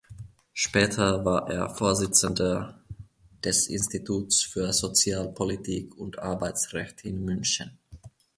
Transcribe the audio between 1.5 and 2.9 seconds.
er Vorsitzender